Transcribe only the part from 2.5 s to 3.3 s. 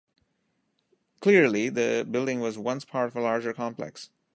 once part of a